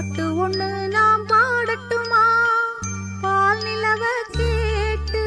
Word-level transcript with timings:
பாட்டு 0.00 0.48
ஒண்ணு 0.48 0.88
நாம் 0.88 1.24
பாடட்டுமா? 1.26 2.22
பால் 3.20 3.62
நிலவ 3.62 4.02
கேட்டு. 4.36 5.24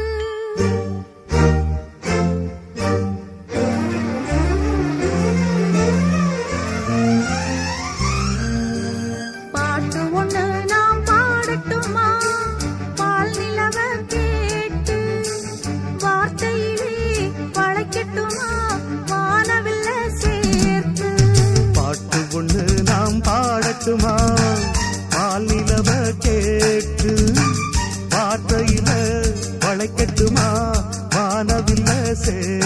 பாட்டு 9.52 10.02
ஒண்ணு 10.20 10.44
நாம் 10.66 11.02
பாடட்டுமா? 11.06 12.08
பால் 12.96 13.32
நிலவ 13.38 13.78
கேட்டு. 14.08 14.98
வார்த்தையிலே 16.04 16.94
வளைக்கட்டுமா 17.58 18.50
வானவில்ல 19.12 19.90
சேர்த்து. 20.14 21.10
பாட்டு 21.74 22.22
ஒண்ணு 22.40 22.64
நாம் 22.84 23.20
பாடட்டுமா? 23.22 24.16
வானவில்ல 32.26 32.63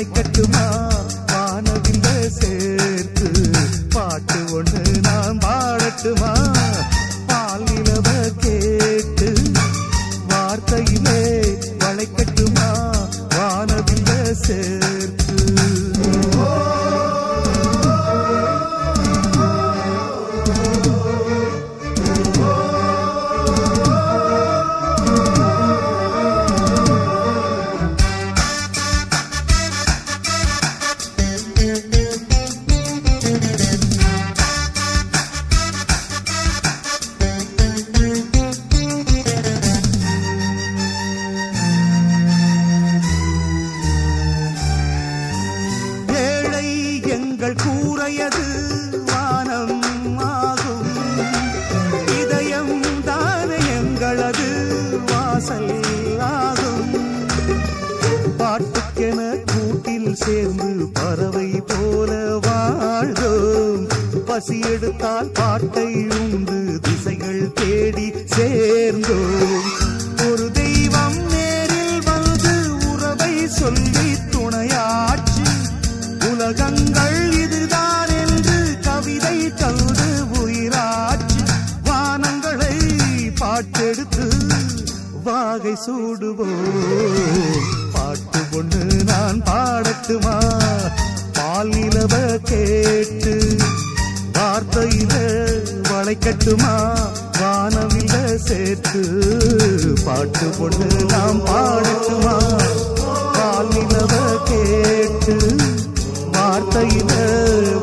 வளைக்கட்டுமா 0.00 0.64
வாசல் 54.96 55.82
ஆகும். 56.18 56.94
பாட்டுக்கென 58.38 59.44
கூட்டில் 59.46 60.14
சேர்ந்து 60.14 60.88
பறவை 60.92 61.62
போல 61.66 62.38
வாழ்ந்தோம். 62.46 63.88
பசி 64.26 64.60
எடுத்தால் 64.60 65.30
பாட்டை 65.32 66.06
உண்டு 66.08 66.80
திசைகள் 66.82 67.52
தேடி 67.52 68.12
சேர்ந்தோம். 68.24 69.96
வாகை 85.68 85.78
சூடுவோம். 85.84 87.64
பாட்டு 87.94 88.40
ஒண்ணு 88.58 88.80
நான் 89.04 89.40
பாடட்டுமா? 89.42 90.36
பாலிலவ 91.38 92.14
கேட்டு 92.50 93.34
வார்த்தையில 94.36 95.14
வளைக்கட்டுமா? 95.90 96.72
வானவில 97.40 98.14
சேர்த்து 98.46 99.02
பாட்டு 100.06 100.46
பொண்ணு 100.58 100.88
நாம் 101.04 101.40
பாடட்டுமா? 101.46 102.36
பாலிலவ 103.36 104.14
கேட்டு 104.50 105.36
வார்த்தையில 106.36 107.12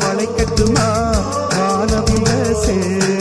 வளைக்கட்டுமா? 0.04 0.90
வானவில 1.58 2.30
சேர்த்து 2.66 3.15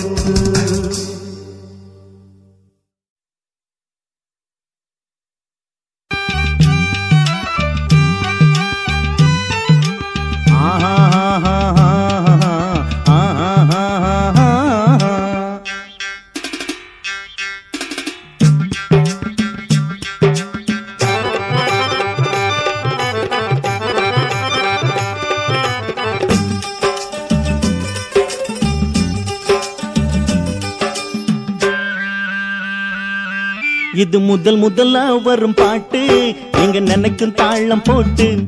முதல் 34.34 34.56
முதலா 34.56 35.14
வரும் 35.14 35.54
பாட்டு. 35.54 36.34
எங்க 36.52 36.80
நினைக்கும் 36.80 37.34
தாளம் 37.34 37.82
போட்டு. 37.82 38.46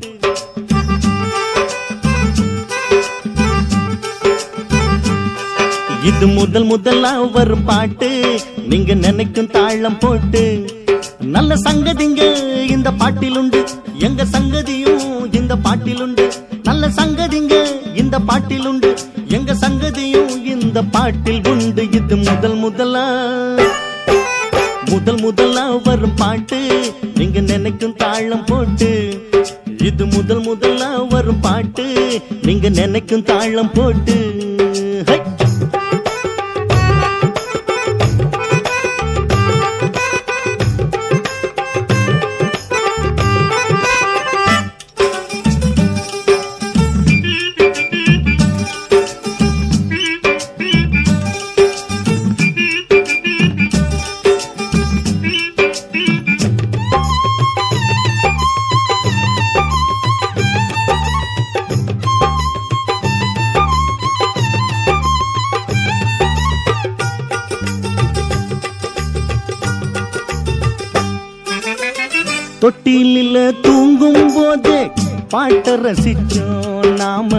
இது 6.04 6.26
முதல் 6.26 6.64
முதலா 6.64 7.20
வரும் 7.20 7.64
பாட்டு. 7.64 8.40
நீங்க 8.68 8.94
நினைக்கும் 8.94 9.50
தாளம் 9.50 9.98
போட்டு. 9.98 10.64
நல்ல 11.20 11.54
சங்கதிங்க 11.54 12.22
இந்த 12.70 12.92
பாட்டிலுண்டு. 12.92 13.66
எங்க 13.98 14.24
சங்கதியும் 14.24 15.34
இந்த 15.34 15.56
பாட்டிலுண்டு. 15.56 16.32
நல்ல 16.62 16.88
சங்கதிங்க 16.88 17.66
இந்த 17.94 18.18
பாட்டிலுண்டு. 18.18 18.96
எங்க 19.28 19.54
சங்கதியும் 19.54 20.44
இந்த 20.44 20.82
பாட்டில் 20.82 21.46
உண்டு. 21.46 21.90
இது 21.90 22.16
முதல் 22.16 22.54
முதலா. 22.54 23.04
முதல் 25.06 25.24
முதலா 25.24 25.70
வரும் 25.70 26.14
பாட்டு. 26.14 26.92
நீங்க 27.14 27.40
நினைக்கும் 27.40 27.96
தாளம் 27.96 28.44
போட்டு. 28.44 29.20
இது 29.78 30.06
முதல் 30.06 30.40
முதலா 30.40 31.02
வரும் 31.02 31.40
பாட்டு. 31.40 32.20
நீங்க 32.42 32.68
நினைக்கும் 32.68 33.22
தாளம் 33.22 33.70
போட்டு. 33.72 34.45
தூங்கும் 73.52 74.32
போதே 74.34 74.90
பாட்ட 75.28 75.76
ரசிச்சோம் 75.76 76.92
நாம. 76.92 77.38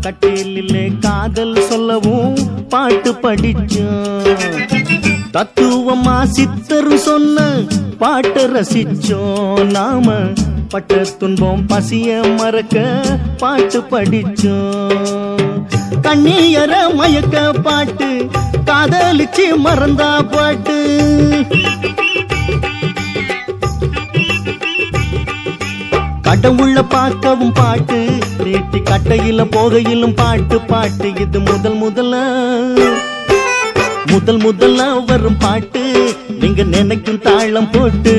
கட்டிலிலே 0.00 0.98
காதல் 1.00 1.62
சொல்லவும் 1.68 2.36
பாட்டு 2.68 3.12
படிச்சோம். 3.12 4.38
தத்துவமா 5.32 6.22
சித்தர் 6.24 6.98
சொன்ன 6.98 7.60
பாட்டு 7.98 8.48
ரசிச்சோம் 8.48 9.64
நாம. 9.64 10.12
பட்ட 10.68 11.04
துன்பம் 11.18 11.66
பசிய 11.68 12.36
மறக்க 12.36 13.02
பாட்டு 13.36 13.80
படிச்சோம். 13.80 15.66
கண்ணீர 16.02 16.94
மயக்க 16.94 17.52
பாட்டு 17.52 18.28
காதலிச்சு 18.64 19.56
மறந்தா 19.64 20.22
பாட்டு. 20.30 21.00
கடவுள 26.32 26.82
பார்க்கவும் 26.88 27.52
பாட்டு 27.52 27.96
நீட்டி 28.44 28.78
கட்டையில 28.80 29.44
போகையிலும் 29.44 30.14
பாட்டு 30.14 30.60
பாட்டு 30.60 31.12
இது 31.20 31.40
முதல் 31.40 31.76
முதல்ல 31.82 32.14
முதல் 34.06 34.36
முதல்ல 34.36 35.04
வரும் 35.06 35.36
பாட்டு 35.36 35.82
நீங்க 36.40 36.62
நினைக்கும் 36.62 37.20
தாளம் 37.20 37.70
போட்டு 37.70 38.14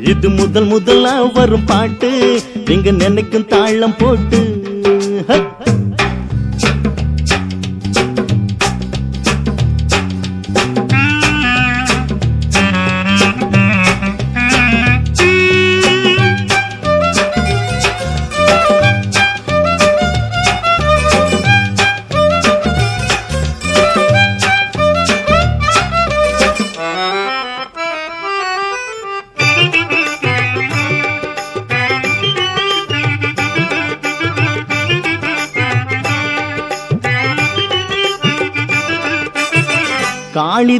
இது 0.00 0.30
முதல் 0.30 0.66
முதல்ல 0.66 1.32
வரும் 1.32 1.64
பாட்டு 1.64 2.40
நீங்க 2.66 2.90
நினைக்கும் 2.90 3.46
தாளம் 3.46 3.96
போட்டு. 3.96 4.40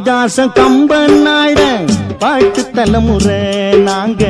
காளிதாச 0.03 0.45
கம்பனாட 0.55 1.59
பாட்டு 2.19 2.61
தலைமுறை 2.69 3.37
நாங்க 3.87 4.23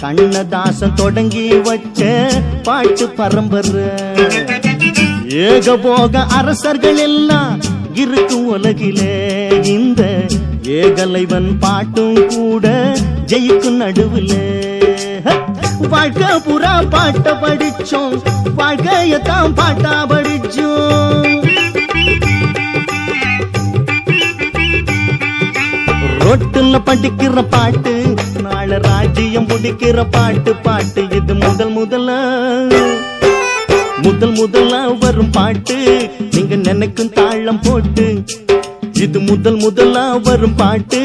கண்ணதாசன் 0.00 0.94
தொடங்கி 0.94 1.46
வச்ச 1.66 2.28
பாட்டு 2.62 3.06
பரம்பரை. 3.08 3.86
ஏகபோக 5.28 6.24
அரசர்கள் 6.38 6.98
எல்லாம் 6.98 7.60
இருக்கும் 7.94 8.46
உலகிலே 8.46 9.48
இந்த 9.64 10.02
ஏகலைவன் 10.62 11.50
பாட்டும் 11.60 12.20
கூட 12.26 12.92
ஜெயிக்கும் 13.26 13.80
நடுவில். 13.82 14.38
வாழ்க்கை 15.88 16.32
புறா 16.48 16.74
பாட்ட 16.94 17.36
படிச்சோம். 17.42 18.18
வாழ்க்கையத்தான் 18.58 19.52
பாட்டா 19.54 20.06
படிச்சோம். 20.06 21.35
ரோட்டுல 26.36 26.76
படிக்கிற 26.86 27.42
பாட்டு 27.48 27.92
நாள 28.44 28.78
ராஜ்யம் 28.78 29.46
பிடிக்கிற 29.46 30.00
பாட்டு 30.10 30.52
பாட்டு 30.56 31.02
இது 31.16 31.34
முதல் 31.34 31.72
முதல்ல 31.72 32.10
முதல் 34.02 34.34
முதலா 34.34 34.80
வரும் 35.00 35.30
பாட்டு 35.30 35.76
நீங்க 36.34 36.54
நினைக்கும் 36.66 37.12
தாளம் 37.12 37.60
போட்டு 37.60 38.06
இது 38.98 39.20
முதல் 39.20 39.56
முதலா 39.56 40.04
வரும் 40.26 40.54
பாட்டு 40.54 41.00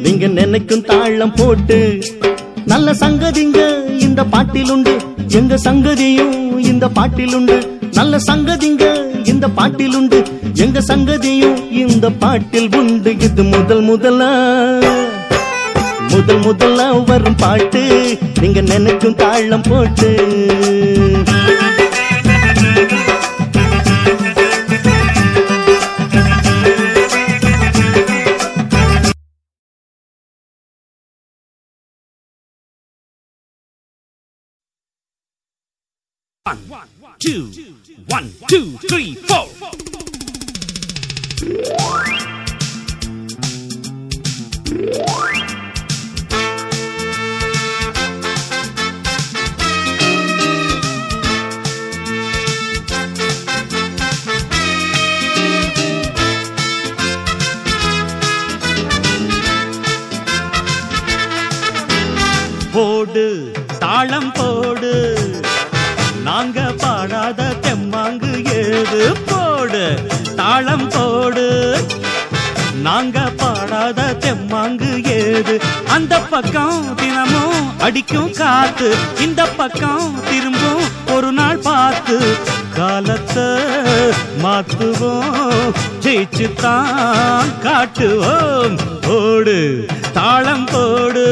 நீங்க 0.00 0.26
நினைக்கும் 0.36 0.84
தாளம் 0.84 1.34
போட்டு. 1.36 1.78
நல்ல 2.66 2.92
சங்கதிங்க 3.00 3.60
இந்த 3.98 4.24
பாட்டிலுண்டு 4.24 4.94
எங்க 5.30 5.54
சங்கதியும் 5.58 6.36
இந்த 6.64 6.88
பாட்டிலுண்டு 6.90 7.56
நல்ல 7.94 8.18
சங்கதிங்க 8.26 8.84
இந்த 9.24 9.46
பாட்டிலுண்டு 9.48 10.18
எங்க 10.54 10.80
சங்கதியும் 10.80 11.70
இந்த 11.70 12.10
பாட்டில் 12.10 12.74
உண்டு. 12.76 13.18
இது 13.18 13.44
முதல் 13.44 13.80
முதலா. 13.80 14.30
முதல் 16.08 16.38
முதலா 16.38 16.92
வரும் 16.92 17.36
பாட்டு. 17.36 17.82
நீங்க 18.40 18.60
நினைக்கும் 18.60 19.14
தாளம் 19.14 19.66
போட்டு. 19.68 20.10
One, 36.46 36.88
two, 37.18 37.42
one, 38.08 38.26
two, 38.52 38.64
three, 38.90 39.08
four. 39.28 39.46
Yeah. 41.46 42.13
பக்கம் 76.34 76.86
தினமும் 76.94 77.66
அடிக்கும் 77.80 78.32
காத்து 78.38 78.88
இந்த 79.20 79.42
பக்கம் 79.56 80.06
திரும்பும் 80.28 80.84
ஒரு 81.12 81.32
நாள் 81.32 81.60
பார்த்து 81.62 82.16
காலத்தை 82.76 83.46
மாத்துவோம் 84.42 85.72
ஜெயிச்சு 86.00 86.46
தான் 86.54 87.52
காட்டுவோம் 87.62 88.76
போடு 89.00 89.58
தாளம் 90.12 90.66
போடு. 90.66 91.26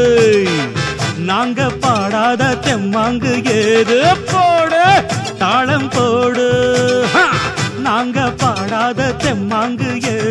நாங்க 1.25 1.69
பாடாத 1.81 2.43
தெம்மாங்கு 2.67 3.33
ஏது 3.57 3.99
போடு 4.33 4.85
தாளம் 5.39 5.89
போடு. 5.89 6.49
நாங்க 7.79 8.19
பாடாத 8.37 9.11
தெம்மாங்கு 9.23 9.91
ஏது 10.11 10.22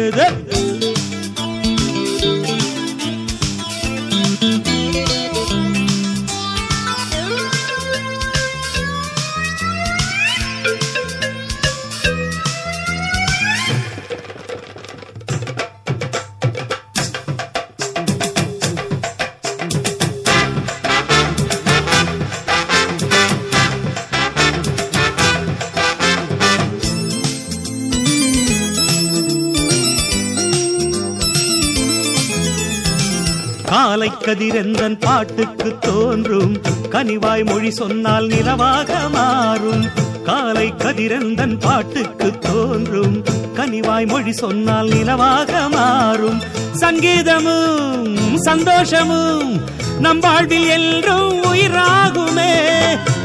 கதிரந்தன் 34.22 34.98
பாட்டுக்கு 35.00 35.78
தோன்றும். 35.80 36.62
கனிவாய் 36.90 37.46
மொழி 37.46 37.72
சொன்னால் 37.72 38.28
நிலவாக 38.28 39.10
மாறும். 39.12 39.86
காலை 40.24 40.74
கதிரந்தன் 40.78 41.60
பாட்டுக்கு 41.60 42.40
தோன்றும். 42.40 43.24
கனிவாய் 43.56 44.08
மொழி 44.08 44.34
சொன்னால் 44.34 44.88
நிலவாக 44.88 45.70
மாறும். 45.72 46.42
சங்கீதமும் 46.80 48.36
சந்தோஷமும் 48.36 49.62
நம் 50.00 50.20
வாழ்வில் 50.20 50.68
என்றும் 50.68 51.44
உயிராகுமே. 51.44 52.80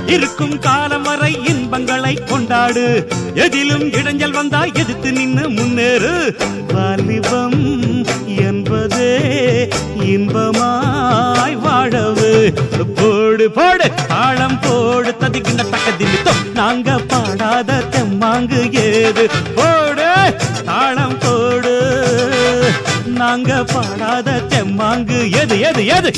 இருக்கும் 0.07 0.59
காலம் 0.59 1.03
வரை 1.03 1.39
இன்பங்களை 1.45 2.15
கொண்டாடு. 2.15 3.09
எதிலும் 3.35 3.91
இடைஞ்சல் 3.91 4.33
வந்தா 4.33 4.65
எதிர்த்து 4.65 5.13
நின்று 5.13 5.51
முன்னேறு. 5.51 6.37
வாலிபம் 6.75 8.05
என் 8.27 8.56
என்பதே 9.07 9.69
இன்பமாய் 10.07 11.57
வாழவு. 11.57 12.31
போடு 12.97 13.47
போடு 13.51 13.87
தாளம் 14.09 14.59
போடு 14.61 15.11
ததிக்கின்ற 15.21 15.63
தக்க 15.71 15.89
திமித்தோ 15.99 16.33
நாங்க 16.55 16.99
பாடாத 17.09 17.81
தெம்மாங்கு 17.95 18.61
ஏது? 18.85 19.25
போடு 19.55 20.09
தாளம் 20.65 21.19
போடு. 21.19 21.75
நாங்க 23.17 23.65
பாடாத 23.65 24.39
தெம்மாங்கு 24.49 25.19
எது 25.33 25.57
எது 25.61 25.83
எது 25.89 26.11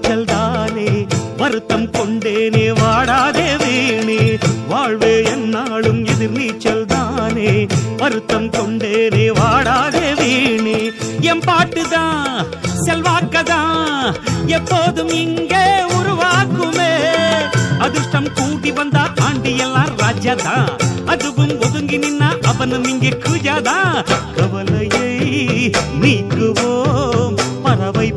எதிர்நீச்சல் 0.00 0.24
தானே? 0.24 1.06
வருத்தம் 1.36 1.90
கொண்டேனே 1.90 2.64
வாடாதே 2.80 3.46
வேணே. 3.62 4.38
வாழ்வே 4.68 5.22
என்னாலும் 5.22 6.04
எதிர்நீச்சல் 6.04 6.84
தானே. 6.84 7.66
வருத்தம் 7.96 8.50
கொண்டேனே 8.50 9.26
வாடாதே 9.38 10.06
வேணே. 10.20 10.78
என் 11.20 11.40
பாட்டுதான் 11.40 12.46
செல்வாக்கதான் 12.86 14.16
எப்போதும் 14.46 15.08
இங்கே 15.08 15.64
உருவாக்குமே. 15.98 16.92
அதிர்ஷ்டம் 17.78 18.32
கூட்டி 18.34 18.72
வந்தா 18.72 19.12
ஆண்டி 19.22 19.56
எல்லாம் 19.56 19.94
ராஜாதான் 19.96 20.70
அதுவும் 21.06 21.58
ஒதுங்கி 21.60 21.98
நின்னா 21.98 22.30
அவனும் 22.46 22.84
இங்கே 22.84 23.08
குஜாதான் 23.08 23.96
கவலையை 24.36 25.10
நீக்குவோம் 26.02 27.36
பறவை 27.62 28.08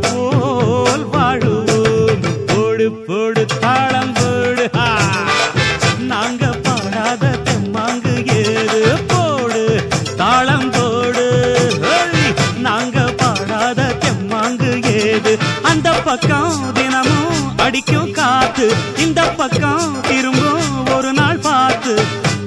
பக்கம் 19.50 20.02
திரும்பும் 20.02 20.96
ஒரு 20.96 21.14
நாள் 21.14 21.38
பார்த்து 21.38 22.04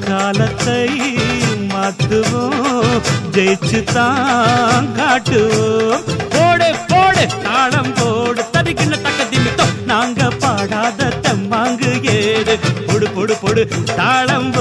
காலத்தை 0.09 0.89
மாத்துவோம் 1.69 3.03
ஜெயிச்சு 3.33 3.85
தான் 3.85 4.95
காட்டுவோம். 4.95 6.03
போடு 6.31 6.75
போடு. 6.89 7.27
தாளம் 7.43 7.93
போடு. 7.97 8.45
தடிக்கின்ற 8.53 9.01
தக்க 9.01 9.25
திமித்தம் 9.25 9.85
நாங்க 9.85 10.29
பாடாத 10.31 11.13
தம்மாங்கு 11.23 12.05
ஏது 12.05 12.59
பொடு 12.87 13.09
பொடு 13.11 13.37
பொடு. 13.37 13.69
தாளம் 13.97 14.53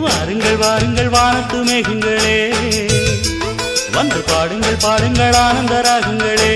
வாருங்கள் 0.00 0.56
வாருங்கள் 0.56 1.08
வானத்து 1.08 1.64
மேகங்களே. 1.64 2.38
வந்து 3.92 4.20
பாடுங்கள் 4.20 4.76
பாடுங்கள் 4.80 5.34
ஆனந்த 5.34 5.80
ராகங்களே. 5.80 6.54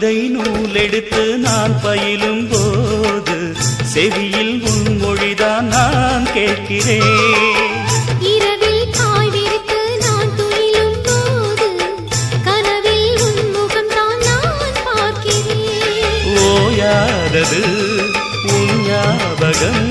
கவிதை 0.00 0.18
நூலெடுத்து 0.34 1.22
நான் 1.36 1.72
பயிலும் 1.82 2.42
போது 2.50 3.36
செவியில் 3.92 4.52
உன் 4.70 4.92
மொழிதான் 5.02 5.66
நான் 5.72 6.26
கேட்கிறேன் 6.32 7.72
ஓயாதது 16.44 17.62
உன் 18.52 18.74
ஞாபகம். 18.86 19.82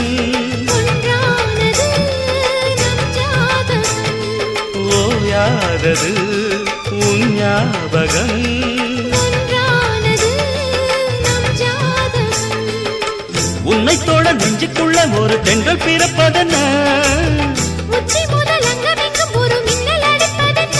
ஓயாதது 4.97 6.13
உன் 7.01 7.27
ஞாபகம். 7.35 8.86
தோழ 14.07 14.33
நெஞ்சுக்குள்ள 14.33 15.19
ஒரு 15.19 15.39
பிறப்பதென்ன? 15.85 16.55
மின்னல் 19.65 20.05
அடிப்பதென்ன? 20.11 20.77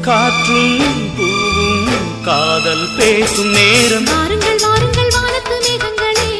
காற்றும் 0.00 1.14
பூவும் 1.16 2.22
காதல் 2.24 2.88
பேசும் 2.96 3.50
நேரம். 3.50 4.04
வாருங்கள் 4.04 4.58
வாருங்கள் 4.58 5.10
வானத்து 5.10 5.56
மேகங்களே. 5.66 6.30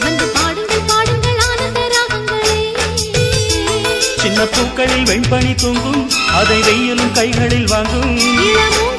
வந்து 0.00 0.26
பாடுங்கள் 0.26 0.84
பாடுங்கள் 0.86 1.38
ஆனந்த 1.50 1.80
ராகங்களே. 1.94 2.60
சின்ன 4.16 4.44
பூக்களில் 4.44 5.04
வெண்பனி 5.04 5.54
தூங்கும் 5.54 6.10
அதை 6.34 6.60
வெயிலும் 6.60 7.12
கைகளில் 7.12 7.66
வாங்கும். 7.66 8.91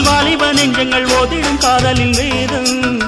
வாலிப 0.00 0.52
நெஞ்சங்கள் 0.52 1.06
ஓதிடும் 1.06 1.58
காதலின் 1.58 2.10
வேதம். 2.10 3.01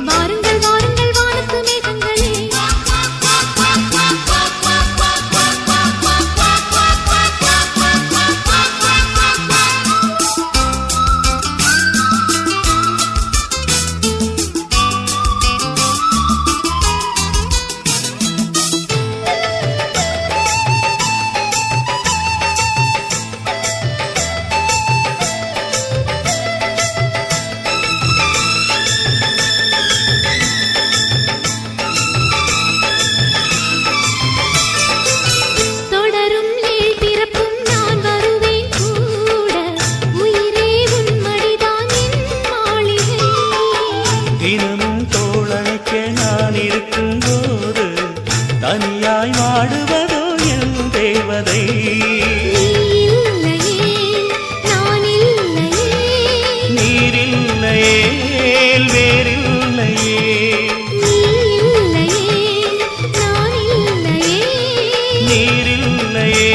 வேறில்லையே 65.34 66.50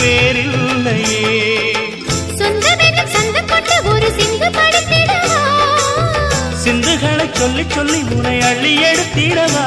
வேறில்லையே. 0.00 1.32
சொந்த 2.34 2.66
வேகம் 2.76 3.10
சொந்த 3.10 3.40
கொண்டு 3.42 3.76
ஒரு 3.84 4.08
சிந்து 4.18 4.48
சொல்லி 7.34 7.64
சொல்லி 7.68 8.00
உனை 8.16 8.36
அள்ளி 8.40 8.72
எடுத்திடவா? 8.82 9.66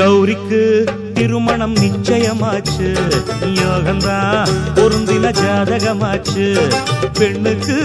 கௌரிக்கு 0.00 0.86
திருமணம் 1.14 1.74
நிச்சயமாச்சு. 1.74 2.98
யோகம்தான் 3.44 4.48
பொருந்தின 4.74 5.34
ஜாதகமாச்சு. 5.42 6.74
பெண்ணுக்கு 7.18 7.76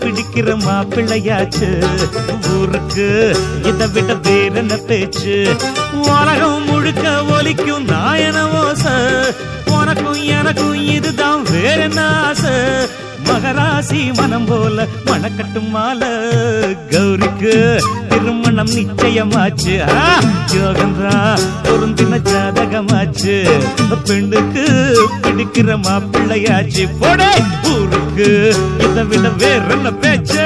பிடிக்கிற 0.00 0.56
மாப்பிள்ளையாச்சு. 0.66 1.86
ஊருக்கு 2.56 3.36
இதை 3.62 3.88
விட 3.88 4.14
வேற 4.14 4.54
என்ன 4.54 4.76
பேச்சு? 4.76 5.56
உலகம் 5.92 6.64
முழுக்க 6.64 7.24
ஒலிக்கும் 7.24 7.84
நாயன 7.84 8.44
ஓச. 8.44 8.84
உனக்கும் 9.70 10.22
எனக்கும் 10.22 10.86
இதுதான் 10.86 11.42
வேற 11.42 11.82
என்ன 11.82 12.06
ஆசை? 12.06 12.50
மகராசி 13.24 14.14
மனம் 14.14 14.44
போல 14.44 14.86
மணக்கட்டும் 15.04 15.68
மாலை. 15.68 16.08
கௌரிக்கு 16.90 17.80
திருமணம் 18.08 18.70
நிச்சயமாச்சு. 18.70 19.96
ஆ, 19.96 20.20
யோகந்தா 20.52 21.38
பொருந்தின 21.62 22.18
ஜாதகமாச்சு. 22.18 23.62
பெண்ணுக்கு 24.04 24.64
பிடிக்கிற 25.22 25.76
மாப்பிள்ளையாச்சு. 25.76 26.88
போடே 27.00 27.30
ஊருக்கு 27.64 28.54
இதை 28.78 29.04
விட 29.04 29.28
வேற 29.28 29.64
என்ன 29.68 29.92
பேச்சு? 29.92 30.44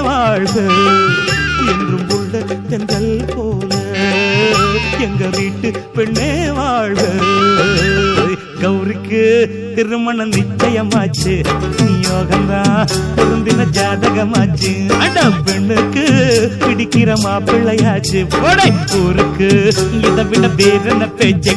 வாழ்க. 0.00 0.60
என்றும் 1.66 2.08
உள்ள 2.08 2.38
தென்றல் 2.68 3.24
போல 3.36 3.76
எங்க 4.98 5.26
வீட்டு 5.36 5.70
பெண்ணே 5.94 6.50
வாழ்க. 6.50 7.02
கௌரிக்கு 8.60 9.48
திருமணம் 9.74 10.30
நிச்சயமாச்சு. 10.30 11.44
நியோகம்தான் 11.76 12.86
பொருந்தின 13.16 13.66
ஜாதகமாச்சு. 13.70 14.98
அட 14.98 15.22
பெண்ணுக்கு 15.44 16.04
பிடிக்கிற 16.58 17.14
மாப்பிள்ளையாச்சு. 17.24 18.40
போடை 18.40 18.72
ஊருக்கு 18.94 19.74
இதை 20.02 20.24
விட 20.24 20.48
வேற 20.48 20.78
என்ன 20.84 21.08
பேச்சு 21.08 21.56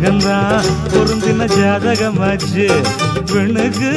மகன்தான் 0.00 0.66
பொருந்தின 0.90 1.46
ஜாதகமாச்சு 1.52 2.66
பெண்ணுக்கு 3.30 3.88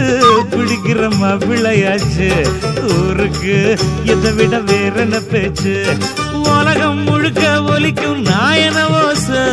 பிடிக்கிற 0.54 1.10
மாப்பிள்ளையாச்சு 1.18 2.30
ஊருக்கு 2.94 3.58
இதை 4.12 4.32
விட 4.38 4.62
வேற 4.70 4.96
என்ன 5.04 5.20
பேச்சு 5.28 5.76
உலகம் 6.48 7.04
முழுக்க 7.04 7.52
ஒலிக்கும் 7.74 8.24
நாயன 8.30 8.88
ஓசு 9.02 9.44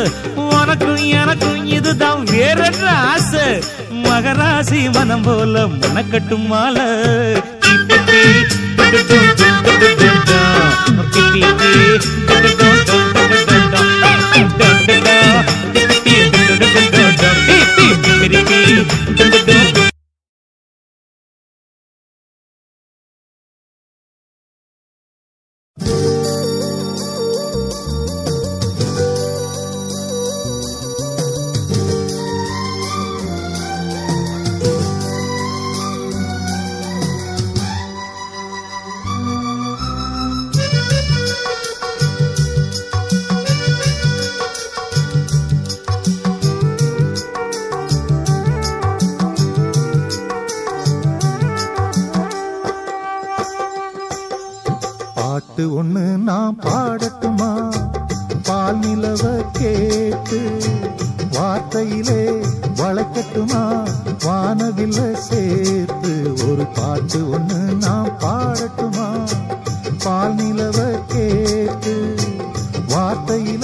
உனக்கும் 0.47 1.05
எனக்கும் 1.19 1.71
இதுதான் 1.71 2.25
வேற 2.33 2.71
என்ன 2.71 2.89
ஆசை 3.11 3.47
மகராசி 4.03 4.91
மனம் 4.91 5.23
போல 5.23 5.67
மனக்கட்டும் 5.77 6.49
மாலை 6.49 6.89
பாட்டு 8.79 9.09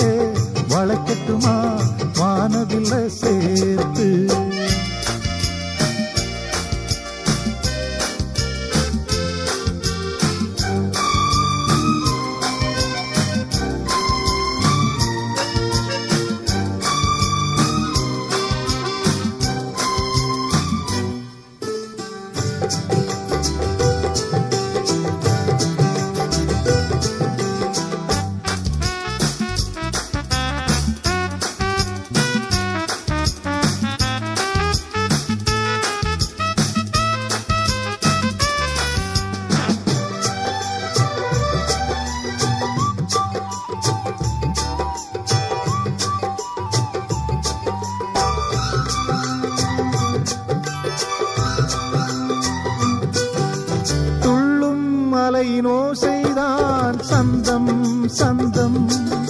வார்த்தையிலே 0.04 0.38
வளைக்கட்டுமா? 0.68 1.80
வானவில்ல 2.12 3.06
சேர்த்து. 3.06 4.33
sandım 57.24 58.10
sandım. 58.10 59.23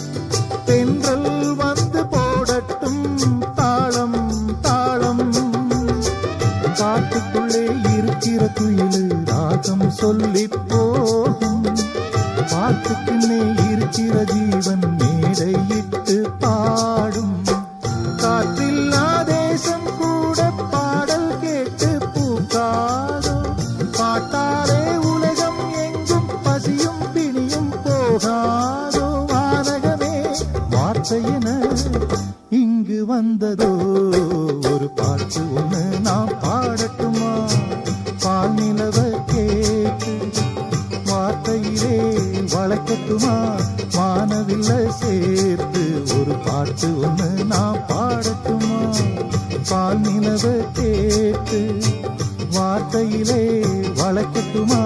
வளர்க்கட்டுமா 54.54 54.82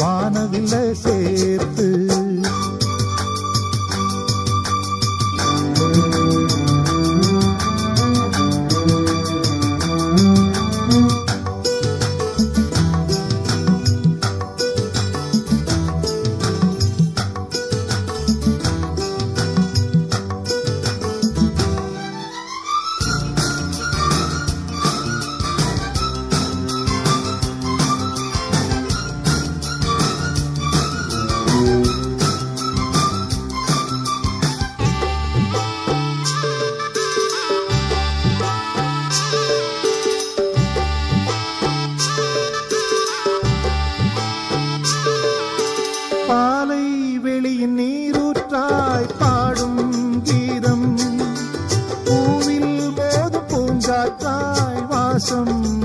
வானவில்லை 0.00 0.84
சேர்த்து 0.94 2.09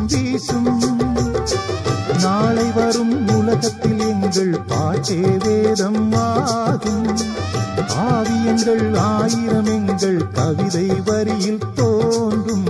வீசும். 0.03 0.81
நாளை 2.21 2.71
வரும் 2.71 3.27
உலகத்தில் 3.37 3.99
எங்கள் 3.99 4.59
பாட்டே 4.67 5.19
வேதம் 5.43 6.13
ஆகும் 6.13 7.17
ஆவியங்கள் 7.87 8.97
ஆயிரம் 8.97 9.65
எங்கள் 9.65 10.31
கவிதை 10.31 10.87
வரியில் 11.05 11.63
தோன்றும். 11.75 12.67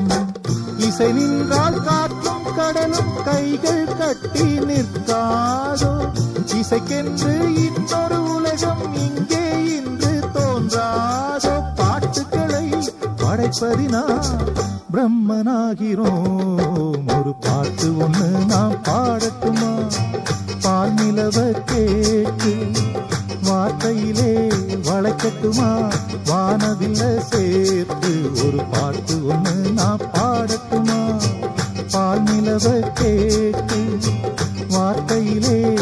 இசை 0.77 1.13
நின்றால் 1.13 1.83
காற்றும் 1.83 2.55
கடலும் 2.55 3.13
கைகள் 3.25 3.97
கட்டி 3.97 4.59
நிற்காதோ. 4.59 6.13
இசைக்கென்று 6.53 7.55
இன்னொரு 7.55 8.35
உலகம் 8.35 8.93
இங்கே 8.93 9.24
படைப்பதினா 13.35 14.25
பிரம்மனாகிறோம். 14.91 17.19
ஒரு 17.19 17.35
பாட்டு 17.39 17.83
ஒண்ணு 17.83 18.45
நாம் 18.45 18.83
பாடட்டுமா? 18.83 19.91
பால் 20.61 20.93
நிலவ 20.93 21.51
கேட்டு 21.51 22.71
வார்த்தையிலே 23.43 24.53
வளைக்கட்டுமா? 24.83 25.93
வானவில்ல 26.25 27.19
சேர்த்து 27.19 28.31
ஒரு 28.45 28.63
பாட்டு 28.71 29.13
ஒண்ணு 29.13 29.73
நாம் 29.73 29.99
பாடட்டுமா? 30.13 31.21
பால் 31.91 32.23
நிலவ 32.23 32.79
கேட்டு 32.79 33.99
வார்த்தையிலே 34.69 35.77